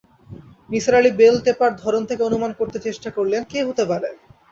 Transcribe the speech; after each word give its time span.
Nisar 0.69 0.99
Ali 0.99 1.11
bell 1.19 1.35
টেপার 1.45 1.71
ধরন 1.83 2.03
থেকে 2.09 2.21
অনুমান 2.23 2.51
করতে 2.59 2.77
চেষ্টা 2.85 3.09
করলেন-কে 3.17 3.59
হতে 3.67 3.83
পারে। 3.91 4.09